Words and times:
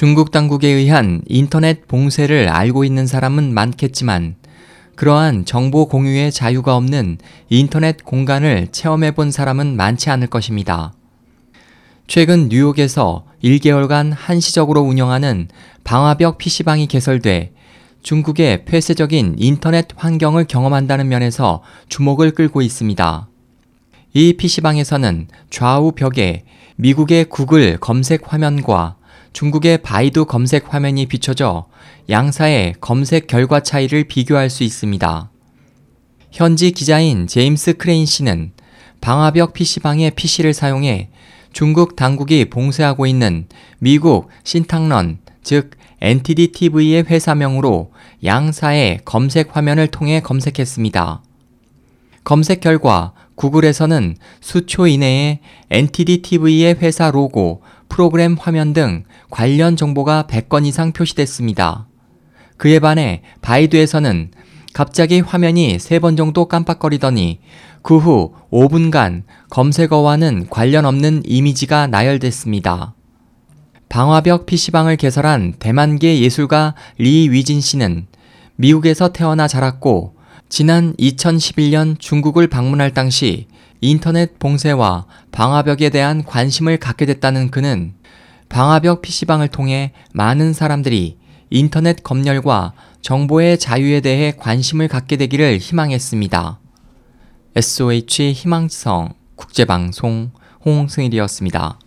중국 0.00 0.30
당국에 0.30 0.66
의한 0.66 1.20
인터넷 1.26 1.86
봉쇄를 1.86 2.48
알고 2.48 2.84
있는 2.84 3.06
사람은 3.06 3.52
많겠지만 3.52 4.36
그러한 4.94 5.44
정보 5.44 5.88
공유의 5.88 6.32
자유가 6.32 6.74
없는 6.74 7.18
인터넷 7.50 8.02
공간을 8.02 8.68
체험해 8.72 9.10
본 9.10 9.30
사람은 9.30 9.76
많지 9.76 10.08
않을 10.08 10.28
것입니다. 10.28 10.94
최근 12.06 12.48
뉴욕에서 12.48 13.26
1개월간 13.44 14.14
한시적으로 14.16 14.80
운영하는 14.80 15.48
방화벽 15.84 16.38
PC방이 16.38 16.86
개설돼 16.86 17.52
중국의 18.02 18.64
폐쇄적인 18.64 19.34
인터넷 19.36 19.86
환경을 19.96 20.46
경험한다는 20.46 21.10
면에서 21.10 21.62
주목을 21.90 22.30
끌고 22.30 22.62
있습니다. 22.62 23.28
이 24.14 24.32
PC방에서는 24.32 25.28
좌우 25.50 25.92
벽에 25.92 26.44
미국의 26.76 27.26
구글 27.26 27.76
검색 27.76 28.32
화면과 28.32 28.96
중국의 29.32 29.78
바이두 29.82 30.26
검색 30.26 30.72
화면이 30.72 31.06
비춰져 31.06 31.66
양사의 32.08 32.74
검색 32.80 33.26
결과 33.26 33.60
차이를 33.60 34.04
비교할 34.04 34.50
수 34.50 34.64
있습니다. 34.64 35.30
현지 36.32 36.70
기자인 36.72 37.26
제임스 37.26 37.74
크레인 37.74 38.06
씨는 38.06 38.52
방화벽 39.00 39.52
PC방의 39.52 40.12
PC를 40.12 40.52
사용해 40.52 41.10
중국 41.52 41.96
당국이 41.96 42.48
봉쇄하고 42.48 43.06
있는 43.06 43.46
미국 43.78 44.28
신탕런, 44.44 45.18
즉 45.42 45.70
NTD 46.00 46.48
TV의 46.52 47.04
회사명으로 47.04 47.92
양사의 48.24 49.00
검색 49.04 49.56
화면을 49.56 49.88
통해 49.88 50.20
검색했습니다. 50.20 51.22
검색 52.24 52.60
결과 52.60 53.12
구글에서는 53.34 54.16
수초 54.40 54.86
이내에 54.86 55.40
NTD 55.70 56.22
TV의 56.22 56.74
회사 56.74 57.10
로고, 57.10 57.62
프로그램 57.90 58.36
화면 58.38 58.72
등 58.72 59.04
관련 59.28 59.76
정보가 59.76 60.24
100건 60.30 60.64
이상 60.64 60.92
표시됐습니다. 60.92 61.86
그에 62.56 62.78
반해 62.78 63.22
바이두에서는 63.42 64.30
갑자기 64.72 65.20
화면이 65.20 65.76
3번 65.76 66.16
정도 66.16 66.46
깜빡거리더니 66.46 67.40
그 67.82 67.98
후 67.98 68.34
5분간 68.50 69.24
검색어와는 69.50 70.48
관련 70.50 70.84
없는 70.84 71.22
이미지가 71.26 71.88
나열됐습니다. 71.88 72.94
방화벽 73.88 74.46
PC방을 74.46 74.96
개설한 74.96 75.54
대만계 75.58 76.20
예술가 76.20 76.74
리 76.98 77.28
위진 77.28 77.60
씨는 77.60 78.06
미국에서 78.56 79.08
태어나 79.12 79.48
자랐고 79.48 80.14
지난 80.48 80.94
2011년 80.96 81.98
중국을 81.98 82.46
방문할 82.46 82.92
당시 82.92 83.48
인터넷 83.80 84.38
봉쇄와 84.38 85.06
방화벽에 85.32 85.90
대한 85.90 86.24
관심을 86.24 86.76
갖게 86.76 87.06
됐다는 87.06 87.50
그는 87.50 87.94
방화벽 88.48 89.02
PC방을 89.02 89.48
통해 89.48 89.92
많은 90.12 90.52
사람들이 90.52 91.18
인터넷 91.50 92.02
검열과 92.02 92.72
정보의 93.00 93.58
자유에 93.58 94.00
대해 94.00 94.32
관심을 94.36 94.88
갖게 94.88 95.16
되기를 95.16 95.58
희망했습니다. 95.58 96.60
SOH 97.56 98.32
희망지성 98.32 99.14
국제방송 99.36 100.30
홍승일이었습니다. 100.64 101.78